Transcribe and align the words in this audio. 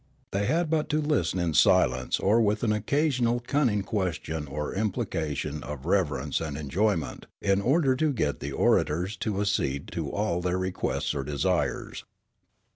They 0.31 0.47
had 0.47 0.67
but 0.71 0.89
to 0.89 0.99
listen 0.99 1.37
in 1.37 1.53
silence 1.53 2.19
or 2.19 2.41
with 2.41 2.63
an 2.63 2.73
occasional 2.73 3.39
cunning 3.39 3.83
question 3.83 4.47
or 4.47 4.73
implication 4.73 5.61
of 5.61 5.85
reverence 5.85 6.41
and 6.41 6.57
enjoyment 6.57 7.27
in 7.39 7.61
order 7.61 7.95
to 7.97 8.11
get 8.11 8.39
the 8.39 8.51
orators 8.51 9.15
to 9.17 9.39
accede 9.39 9.89
to 9.91 10.09
all 10.09 10.41
their 10.41 10.57
requests 10.57 11.13
or 11.13 11.23
desires. 11.23 12.03